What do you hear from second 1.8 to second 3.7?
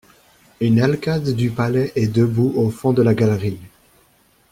est debout au fond de la galerie.